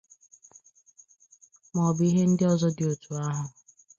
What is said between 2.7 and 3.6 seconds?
dị otu ahụ